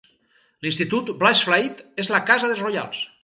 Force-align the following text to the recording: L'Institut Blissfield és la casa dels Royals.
L'Institut 0.67 1.11
Blissfield 1.25 1.85
és 2.05 2.11
la 2.15 2.25
casa 2.31 2.49
dels 2.53 2.65
Royals. 2.69 3.05